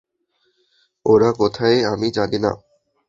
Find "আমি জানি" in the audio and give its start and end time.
1.85-2.37